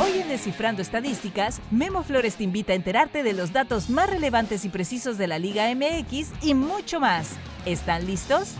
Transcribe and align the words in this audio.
Hoy 0.00 0.18
en 0.18 0.28
Descifrando 0.28 0.82
Estadísticas, 0.82 1.60
Memo 1.70 2.02
Flores 2.02 2.34
te 2.34 2.42
invita 2.42 2.72
a 2.72 2.74
enterarte 2.74 3.22
de 3.22 3.32
los 3.32 3.52
datos 3.52 3.90
más 3.90 4.10
relevantes 4.10 4.64
y 4.64 4.68
precisos 4.68 5.18
de 5.18 5.28
la 5.28 5.38
Liga 5.38 5.72
MX 5.72 6.32
y 6.42 6.54
mucho 6.54 6.98
más. 6.98 7.36
¿Están 7.64 8.04
listos? 8.04 8.54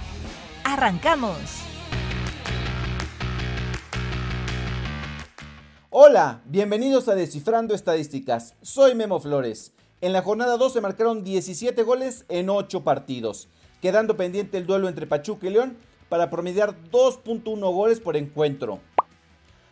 ¡Arrancamos! 0.63 1.37
Hola, 5.91 6.41
bienvenidos 6.45 7.09
a 7.09 7.17
Descifrando 7.17 7.75
Estadísticas. 7.75 8.55
Soy 8.63 8.95
Memo 8.95 9.19
Flores. 9.19 9.73
En 10.01 10.13
la 10.13 10.23
jornada 10.23 10.57
2 10.57 10.73
se 10.73 10.81
marcaron 10.81 11.25
17 11.25 11.83
goles 11.83 12.27
en 12.29 12.49
8 12.49 12.85
partidos, 12.85 13.49
quedando 13.83 14.17
pendiente 14.17 14.57
el 14.57 14.67
duelo 14.67 14.89
entre 14.89 15.09
Pachuca 15.09 15.49
y 15.49 15.51
León 15.51 15.77
para 16.09 16.31
promediar 16.31 16.77
2.1 16.93 17.75
goles 17.75 17.99
por 17.99 18.17
encuentro. 18.17 18.79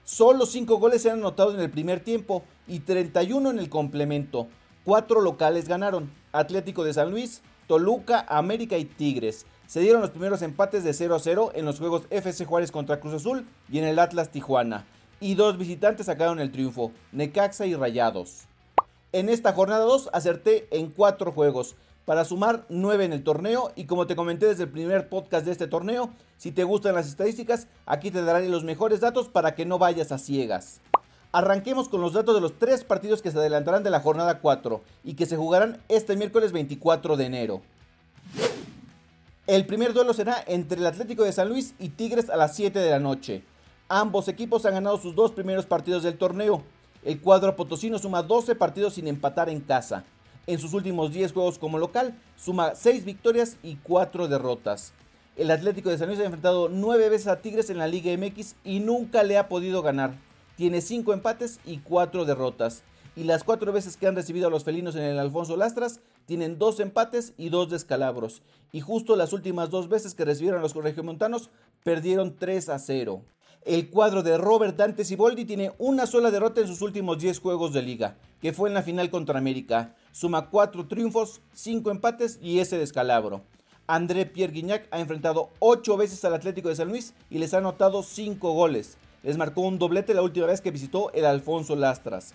Solo 0.05 0.47
5 0.47 0.79
goles 0.79 1.03
se 1.03 1.11
han 1.11 1.21
anotado 1.21 1.55
en 1.55 1.61
el 1.61 1.71
primer 1.71 2.01
tiempo 2.01 2.43
y 2.67 2.81
31 2.81 3.51
en 3.51 3.59
el 3.61 3.69
complemento. 3.69 4.49
Cuatro 4.85 5.21
locales 5.21 5.69
ganaron, 5.69 6.11
Atlético 6.33 6.83
de 6.83 6.93
San 6.93 7.13
Luis, 7.13 7.41
Toluca, 7.69 8.27
América 8.29 8.77
y 8.79 8.85
Tigres. 8.85 9.47
Se 9.69 9.79
dieron 9.79 10.01
los 10.01 10.11
primeros 10.11 10.43
empates 10.43 10.83
de 10.83 10.93
0 10.93 11.15
a 11.15 11.21
0 11.21 11.53
en 11.55 11.65
los 11.65 11.79
juegos 11.79 12.03
FC 12.11 12.45
Juárez 12.45 12.73
contra 12.73 12.99
Cruz 12.99 13.15
Azul 13.15 13.47
y 13.71 13.79
en 13.79 13.85
el 13.85 14.01
Atlas 14.01 14.31
Tijuana. 14.31 14.85
Y 15.21 15.37
dos 15.37 15.57
visitantes 15.57 16.07
sacaron 16.07 16.41
el 16.41 16.51
triunfo, 16.51 16.91
Necaxa 17.13 17.67
y 17.67 17.77
Rayados. 17.77 18.47
En 19.13 19.29
esta 19.29 19.53
jornada 19.53 19.85
2 19.85 20.11
acerté 20.13 20.67
en 20.73 20.91
4 20.91 21.31
juegos 21.31 21.77
para 22.05 22.25
sumar 22.25 22.65
9 22.69 23.05
en 23.05 23.13
el 23.13 23.23
torneo 23.23 23.73
y 23.77 23.85
como 23.85 24.07
te 24.07 24.17
comenté 24.17 24.47
desde 24.47 24.65
el 24.65 24.71
primer 24.71 25.09
podcast 25.09 25.47
de 25.47 25.53
este 25.53 25.67
torneo, 25.67 26.11
si 26.37 26.51
te 26.51 26.65
gustan 26.65 26.95
las 26.95 27.07
estadísticas, 27.07 27.69
aquí 27.87 28.11
te 28.11 28.23
daré 28.23 28.49
los 28.49 28.65
mejores 28.65 29.01
datos 29.01 29.29
para 29.29 29.55
que 29.55 29.65
no 29.65 29.79
vayas 29.79 30.13
a 30.13 30.19
ciegas. 30.19 30.81
Arranquemos 31.31 31.89
con 31.89 32.01
los 32.01 32.13
datos 32.13 32.35
de 32.35 32.41
los 32.41 32.59
tres 32.59 32.85
partidos 32.85 33.23
que 33.23 33.31
se 33.31 33.39
adelantarán 33.39 33.83
de 33.83 33.91
la 33.91 34.01
jornada 34.01 34.41
4 34.41 34.83
y 35.05 35.15
que 35.15 35.27
se 35.27 35.37
jugarán 35.37 35.81
este 35.89 36.17
miércoles 36.17 36.53
24 36.53 37.17
de 37.17 37.25
enero. 37.25 37.63
El 39.47 39.67
primer 39.67 39.93
duelo 39.93 40.13
será 40.13 40.43
entre 40.47 40.79
el 40.79 40.87
Atlético 40.87 41.25
de 41.25 41.33
San 41.33 41.49
Luis 41.49 41.75
y 41.79 41.89
Tigres 41.91 42.31
a 42.31 42.37
las 42.37 42.55
7 42.55 42.79
de 42.79 42.91
la 42.91 43.01
noche. 43.01 43.45
Ambos 43.89 44.29
equipos 44.29 44.67
han 44.67 44.75
ganado 44.75 44.99
sus 44.99 45.15
dos 45.15 45.33
primeros 45.33 45.67
partidos 45.67 46.03
del 46.03 46.19
torneo, 46.19 46.63
el 47.05 47.21
cuadro 47.21 47.57
potosino 47.57 47.99
suma 47.99 48.23
12 48.23 48.55
partidos 48.55 48.95
sin 48.95 49.09
empatar 49.09 49.49
en 49.49 49.61
casa. 49.61 50.05
En 50.49 50.59
sus 50.59 50.75
últimos 50.75 51.13
10 51.13 51.33
juegos 51.33 51.59
como 51.59 51.79
local, 51.79 52.19
suma 52.37 52.75
6 52.75 53.05
victorias 53.05 53.59
y 53.63 53.77
4 53.77 54.27
derrotas. 54.27 54.93
El 55.37 55.53
Atlético 55.53 55.89
de 55.89 55.99
San 55.99 56.09
Luis 56.09 56.19
ha 56.19 56.25
enfrentado 56.25 56.69
9 56.69 57.09
veces 57.11 57.29
a 57.29 57.41
Tigres 57.41 57.71
en 57.71 57.79
la 57.79 57.87
Liga 57.87 58.11
MX 58.17 58.57
y 58.65 58.81
nunca 58.81 59.23
le 59.23 59.39
ha 59.39 59.49
podido 59.49 59.83
ganar. 59.83 60.17
Tiene 60.57 60.81
5 60.81 61.13
empates 61.13 61.61
y 61.65 61.79
4 61.79 62.25
derrotas. 62.25 62.83
Y 63.15 63.23
las 63.23 63.45
4 63.45 63.73
veces 63.73 63.97
que 63.97 64.09
han 64.09 64.17
recibido 64.17 64.49
a 64.49 64.51
los 64.51 64.65
felinos 64.65 64.97
en 64.97 65.05
el 65.05 65.19
Alfonso 65.21 65.57
Lastras, 65.57 66.01
tienen 66.27 66.59
2 66.59 66.81
empates 66.81 67.35
y 67.37 67.49
2 67.49 67.71
descalabros. 67.71 68.43
Y 68.73 68.81
justo 68.81 69.15
las 69.15 69.33
últimas 69.33 69.71
2 69.71 69.89
veces 69.89 70.15
que 70.15 70.25
recibieron 70.25 70.59
a 70.59 70.63
los 70.63 70.75
regiomontanos, 70.75 71.51
perdieron 71.85 72.35
3 72.37 72.69
a 72.69 72.81
0. 72.81 73.23
El 73.65 73.91
cuadro 73.91 74.25
de 74.25 74.39
Robert 74.39 74.77
Dante 74.77 75.05
Siboldi 75.05 75.45
tiene 75.45 75.71
una 75.79 76.07
sola 76.07 76.33
derrota 76.33 76.61
en 76.61 76.67
sus 76.67 76.83
últimos 76.83 77.21
10 77.21 77.39
juegos 77.39 77.73
de 77.73 77.83
liga, 77.83 78.17
que 78.41 78.53
fue 78.53 78.69
en 78.69 78.75
la 78.75 78.83
final 78.83 79.09
contra 79.09 79.39
América. 79.39 79.95
Suma 80.11 80.51
4 80.51 80.89
triunfos, 80.89 81.41
5 81.53 81.93
empates 81.93 82.41
y 82.43 82.59
ese 82.59 82.77
descalabro. 82.77 83.43
André 83.87 84.27
Pierre 84.27 84.53
Guignac 84.53 84.89
ha 84.91 84.99
enfrentado 84.99 85.51
8 85.61 85.97
veces 85.97 86.25
al 86.25 86.35
Atlético 86.35 86.71
de 86.71 86.75
San 86.75 86.89
Luis 86.89 87.15
y 87.31 87.39
les 87.39 87.55
ha 87.55 87.59
anotado 87.59 88.03
5 88.03 88.53
goles. 88.53 88.97
Les 89.23 89.37
marcó 89.37 89.61
un 89.61 89.79
doblete 89.79 90.13
la 90.13 90.23
última 90.23 90.47
vez 90.47 90.61
que 90.61 90.73
visitó 90.73 91.13
el 91.13 91.25
Alfonso 91.25 91.77
Lastras. 91.77 92.35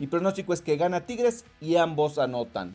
Mi 0.00 0.08
pronóstico 0.08 0.52
es 0.52 0.60
que 0.60 0.76
gana 0.76 1.06
Tigres 1.06 1.44
y 1.60 1.76
ambos 1.76 2.18
anotan. 2.18 2.74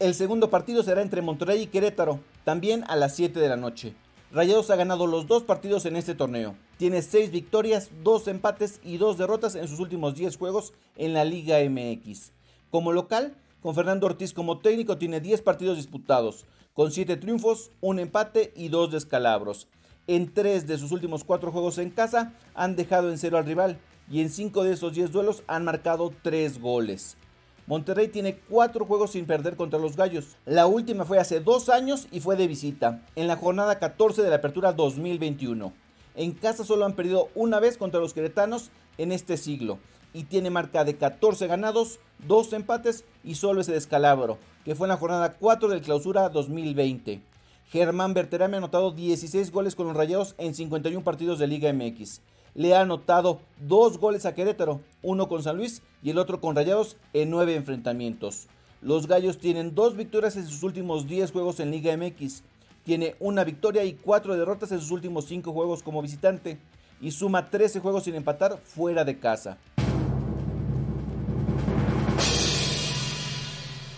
El 0.00 0.14
segundo 0.14 0.48
partido 0.48 0.82
será 0.82 1.02
entre 1.02 1.20
Monterrey 1.20 1.60
y 1.60 1.66
Querétaro, 1.66 2.20
también 2.44 2.84
a 2.88 2.96
las 2.96 3.14
7 3.16 3.38
de 3.38 3.50
la 3.50 3.58
noche. 3.58 3.92
Rayados 4.32 4.70
ha 4.70 4.76
ganado 4.76 5.06
los 5.06 5.26
dos 5.26 5.42
partidos 5.42 5.84
en 5.84 5.94
este 5.94 6.14
torneo. 6.14 6.54
Tiene 6.78 7.02
6 7.02 7.30
victorias, 7.30 7.90
2 8.02 8.28
empates 8.28 8.80
y 8.82 8.96
2 8.96 9.18
derrotas 9.18 9.56
en 9.56 9.68
sus 9.68 9.78
últimos 9.78 10.14
10 10.14 10.38
juegos 10.38 10.72
en 10.96 11.12
la 11.12 11.26
Liga 11.26 11.58
MX. 11.68 12.32
Como 12.70 12.92
local, 12.92 13.34
con 13.60 13.74
Fernando 13.74 14.06
Ortiz 14.06 14.32
como 14.32 14.60
técnico, 14.60 14.96
tiene 14.96 15.20
10 15.20 15.42
partidos 15.42 15.76
disputados, 15.76 16.46
con 16.72 16.92
7 16.92 17.18
triunfos, 17.18 17.70
1 17.82 18.00
empate 18.00 18.54
y 18.56 18.68
2 18.68 18.92
descalabros. 18.92 19.68
En 20.06 20.32
3 20.32 20.66
de 20.66 20.78
sus 20.78 20.92
últimos 20.92 21.24
4 21.24 21.52
juegos 21.52 21.76
en 21.76 21.90
casa 21.90 22.32
han 22.54 22.74
dejado 22.74 23.10
en 23.10 23.18
cero 23.18 23.36
al 23.36 23.44
rival 23.44 23.76
y 24.10 24.22
en 24.22 24.30
5 24.30 24.64
de 24.64 24.72
esos 24.72 24.94
10 24.94 25.12
duelos 25.12 25.42
han 25.46 25.66
marcado 25.66 26.10
3 26.22 26.58
goles. 26.58 27.18
Monterrey 27.66 28.08
tiene 28.08 28.36
cuatro 28.48 28.84
juegos 28.84 29.12
sin 29.12 29.26
perder 29.26 29.56
contra 29.56 29.78
los 29.78 29.96
Gallos. 29.96 30.36
La 30.44 30.66
última 30.66 31.04
fue 31.04 31.18
hace 31.18 31.40
dos 31.40 31.68
años 31.68 32.08
y 32.10 32.20
fue 32.20 32.36
de 32.36 32.46
visita, 32.46 33.02
en 33.16 33.28
la 33.28 33.36
jornada 33.36 33.78
14 33.78 34.22
de 34.22 34.30
la 34.30 34.36
Apertura 34.36 34.72
2021. 34.72 35.72
En 36.16 36.32
casa 36.32 36.64
solo 36.64 36.84
han 36.84 36.94
perdido 36.94 37.28
una 37.34 37.60
vez 37.60 37.78
contra 37.78 38.00
los 38.00 38.14
queretanos 38.14 38.70
en 38.98 39.12
este 39.12 39.36
siglo 39.36 39.78
y 40.12 40.24
tiene 40.24 40.50
marca 40.50 40.84
de 40.84 40.96
14 40.96 41.46
ganados, 41.46 42.00
2 42.26 42.52
empates 42.54 43.04
y 43.22 43.36
solo 43.36 43.60
ese 43.60 43.72
descalabro, 43.72 44.38
que 44.64 44.74
fue 44.74 44.86
en 44.86 44.90
la 44.90 44.96
jornada 44.96 45.36
4 45.38 45.68
del 45.68 45.82
clausura 45.82 46.28
2020. 46.28 47.22
Germán 47.68 48.14
Berterame 48.14 48.56
ha 48.56 48.58
anotado 48.58 48.90
16 48.90 49.52
goles 49.52 49.76
con 49.76 49.86
los 49.86 49.96
Rayados 49.96 50.34
en 50.38 50.54
51 50.54 51.04
partidos 51.04 51.38
de 51.38 51.46
Liga 51.46 51.72
MX 51.72 52.20
le 52.54 52.74
ha 52.74 52.80
anotado 52.80 53.40
dos 53.60 53.98
goles 53.98 54.26
a 54.26 54.34
Querétaro, 54.34 54.80
uno 55.02 55.28
con 55.28 55.42
San 55.42 55.56
Luis 55.56 55.82
y 56.02 56.10
el 56.10 56.18
otro 56.18 56.40
con 56.40 56.56
Rayados 56.56 56.96
en 57.12 57.30
nueve 57.30 57.54
enfrentamientos. 57.54 58.48
Los 58.82 59.06
Gallos 59.06 59.38
tienen 59.38 59.74
dos 59.74 59.96
victorias 59.96 60.36
en 60.36 60.46
sus 60.46 60.62
últimos 60.62 61.06
10 61.06 61.32
juegos 61.32 61.60
en 61.60 61.70
Liga 61.70 61.94
MX. 61.96 62.42
Tiene 62.84 63.14
una 63.20 63.44
victoria 63.44 63.84
y 63.84 63.92
cuatro 63.92 64.34
derrotas 64.36 64.72
en 64.72 64.80
sus 64.80 64.90
últimos 64.90 65.26
5 65.26 65.52
juegos 65.52 65.82
como 65.82 66.00
visitante 66.00 66.58
y 67.00 67.10
suma 67.10 67.50
13 67.50 67.80
juegos 67.80 68.04
sin 68.04 68.14
empatar 68.14 68.58
fuera 68.64 69.04
de 69.04 69.18
casa. 69.18 69.58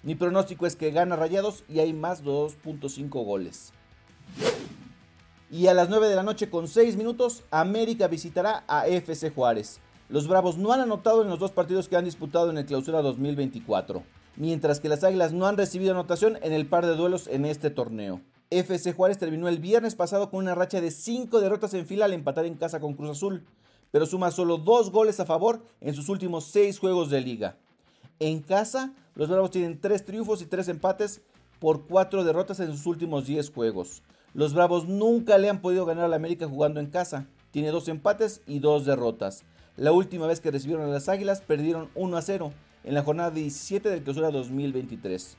Mi 0.02 0.16
pronóstico 0.16 0.66
es 0.66 0.74
que 0.74 0.90
gana 0.90 1.14
Rayados 1.14 1.62
y 1.68 1.78
hay 1.78 1.92
más 1.92 2.24
de 2.24 2.30
2.5 2.30 3.24
goles. 3.24 3.72
Y 5.52 5.66
a 5.66 5.74
las 5.74 5.90
9 5.90 6.08
de 6.08 6.16
la 6.16 6.22
noche 6.22 6.48
con 6.48 6.66
6 6.66 6.96
minutos, 6.96 7.44
América 7.50 8.08
visitará 8.08 8.64
a 8.66 8.86
FC 8.86 9.28
Juárez. 9.28 9.80
Los 10.08 10.26
Bravos 10.26 10.56
no 10.56 10.72
han 10.72 10.80
anotado 10.80 11.20
en 11.20 11.28
los 11.28 11.38
dos 11.38 11.50
partidos 11.50 11.88
que 11.88 11.96
han 11.96 12.06
disputado 12.06 12.48
en 12.48 12.56
el 12.56 12.64
clausura 12.64 13.02
2024, 13.02 14.02
mientras 14.36 14.80
que 14.80 14.88
las 14.88 15.04
Águilas 15.04 15.34
no 15.34 15.46
han 15.46 15.58
recibido 15.58 15.90
anotación 15.90 16.38
en 16.40 16.54
el 16.54 16.66
par 16.66 16.86
de 16.86 16.96
duelos 16.96 17.26
en 17.26 17.44
este 17.44 17.68
torneo. 17.68 18.22
FC 18.48 18.94
Juárez 18.94 19.18
terminó 19.18 19.46
el 19.46 19.58
viernes 19.58 19.94
pasado 19.94 20.30
con 20.30 20.42
una 20.42 20.54
racha 20.54 20.80
de 20.80 20.90
5 20.90 21.38
derrotas 21.42 21.74
en 21.74 21.84
fila 21.84 22.06
al 22.06 22.14
empatar 22.14 22.46
en 22.46 22.54
casa 22.54 22.80
con 22.80 22.94
Cruz 22.94 23.10
Azul, 23.10 23.44
pero 23.90 24.06
suma 24.06 24.30
solo 24.30 24.56
2 24.56 24.90
goles 24.90 25.20
a 25.20 25.26
favor 25.26 25.60
en 25.82 25.92
sus 25.92 26.08
últimos 26.08 26.44
6 26.44 26.78
juegos 26.78 27.10
de 27.10 27.20
liga. 27.20 27.58
En 28.20 28.40
casa, 28.40 28.94
los 29.14 29.28
Bravos 29.28 29.50
tienen 29.50 29.78
3 29.78 30.02
triunfos 30.06 30.40
y 30.40 30.46
3 30.46 30.68
empates 30.68 31.20
por 31.58 31.86
4 31.86 32.24
derrotas 32.24 32.58
en 32.60 32.72
sus 32.72 32.86
últimos 32.86 33.26
10 33.26 33.50
juegos. 33.50 34.02
Los 34.34 34.54
Bravos 34.54 34.88
nunca 34.88 35.36
le 35.36 35.50
han 35.50 35.60
podido 35.60 35.84
ganar 35.84 36.06
a 36.06 36.08
la 36.08 36.16
América 36.16 36.48
jugando 36.48 36.80
en 36.80 36.86
casa. 36.86 37.26
Tiene 37.50 37.70
dos 37.70 37.88
empates 37.88 38.40
y 38.46 38.60
dos 38.60 38.86
derrotas. 38.86 39.44
La 39.76 39.92
última 39.92 40.26
vez 40.26 40.40
que 40.40 40.50
recibieron 40.50 40.88
a 40.88 40.92
las 40.92 41.10
Águilas 41.10 41.42
perdieron 41.42 41.90
1 41.94 42.16
a 42.16 42.22
0 42.22 42.52
en 42.84 42.94
la 42.94 43.02
jornada 43.02 43.30
17 43.30 43.90
del 43.90 44.02
clausura 44.02 44.30
2023. 44.30 45.36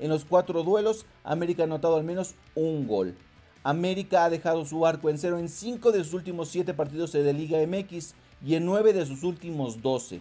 En 0.00 0.08
los 0.08 0.24
cuatro 0.24 0.64
duelos, 0.64 1.06
América 1.22 1.62
ha 1.62 1.66
anotado 1.66 1.94
al 1.94 2.02
menos 2.02 2.34
un 2.56 2.88
gol. 2.88 3.14
América 3.62 4.24
ha 4.24 4.30
dejado 4.30 4.64
su 4.64 4.84
arco 4.86 5.08
en 5.08 5.18
cero 5.18 5.38
en 5.38 5.48
5 5.48 5.92
de 5.92 6.02
sus 6.02 6.14
últimos 6.14 6.48
7 6.48 6.74
partidos 6.74 7.12
de 7.12 7.32
Liga 7.32 7.58
MX 7.64 8.14
y 8.44 8.56
en 8.56 8.66
9 8.66 8.92
de 8.92 9.06
sus 9.06 9.22
últimos 9.22 9.82
12. 9.82 10.20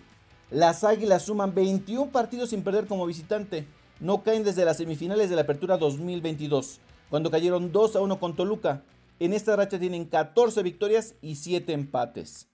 Las 0.52 0.84
Águilas 0.84 1.24
suman 1.24 1.56
21 1.56 2.12
partidos 2.12 2.52
sin 2.52 2.62
perder 2.62 2.86
como 2.86 3.08
visitante. 3.08 3.66
No 4.00 4.22
caen 4.22 4.44
desde 4.44 4.64
las 4.64 4.78
semifinales 4.78 5.32
de 5.32 5.36
la 5.36 5.42
Apertura 5.42 5.78
2022 5.78 6.80
cuando 7.12 7.30
cayeron 7.30 7.74
2 7.74 7.98
a 7.98 8.02
1 8.02 8.20
con 8.20 8.38
Toluca. 8.38 8.84
En 9.20 9.34
esta 9.34 9.58
racha 9.58 9.78
tienen 9.78 10.06
14 10.06 10.64
victorias 10.64 11.14
y 11.22 11.36
7 11.36 11.74
empates. 11.74 12.48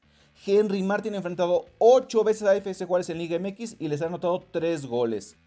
Henry 0.45 0.81
Martin 0.81 1.13
ha 1.13 1.17
enfrentado 1.17 1.67
8 1.77 2.23
veces 2.23 2.47
a 2.47 2.55
FC 2.55 2.85
Juárez 2.85 3.09
en 3.11 3.19
Liga 3.19 3.37
MX 3.37 3.75
y 3.77 3.87
les 3.87 4.01
ha 4.01 4.07
anotado 4.07 4.43
3 4.51 4.87
goles. 4.87 5.37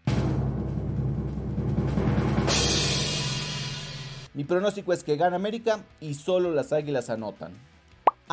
Mi 4.33 4.45
pronóstico 4.45 4.93
es 4.93 5.03
que 5.03 5.17
gana 5.17 5.35
América 5.35 5.83
y 5.99 6.13
solo 6.13 6.51
las 6.51 6.71
Águilas 6.71 7.09
anotan. 7.09 7.51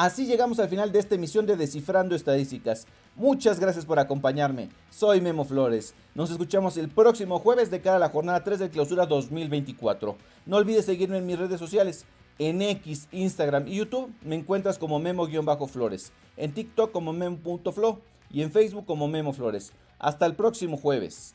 Así 0.00 0.26
llegamos 0.26 0.60
al 0.60 0.68
final 0.68 0.92
de 0.92 1.00
esta 1.00 1.16
emisión 1.16 1.44
de 1.44 1.56
Descifrando 1.56 2.14
Estadísticas. 2.14 2.86
Muchas 3.16 3.58
gracias 3.58 3.84
por 3.84 3.98
acompañarme. 3.98 4.68
Soy 4.90 5.20
Memo 5.20 5.44
Flores. 5.44 5.92
Nos 6.14 6.30
escuchamos 6.30 6.76
el 6.76 6.88
próximo 6.88 7.40
jueves 7.40 7.68
de 7.68 7.80
cara 7.80 7.96
a 7.96 7.98
la 7.98 8.08
jornada 8.08 8.44
3 8.44 8.60
de 8.60 8.70
clausura 8.70 9.06
2024. 9.06 10.16
No 10.46 10.56
olvides 10.56 10.84
seguirme 10.84 11.18
en 11.18 11.26
mis 11.26 11.36
redes 11.36 11.58
sociales. 11.58 12.04
En 12.38 12.62
X, 12.62 13.08
Instagram 13.10 13.66
y 13.66 13.74
YouTube 13.74 14.14
me 14.22 14.36
encuentras 14.36 14.78
como 14.78 15.00
Memo-Flores. 15.00 16.12
En 16.36 16.54
TikTok 16.54 16.92
como 16.92 17.12
Memo.flo 17.12 17.98
y 18.30 18.42
en 18.42 18.52
Facebook 18.52 18.86
como 18.86 19.08
Memo 19.08 19.32
Flores. 19.32 19.72
Hasta 19.98 20.26
el 20.26 20.36
próximo 20.36 20.76
jueves. 20.76 21.34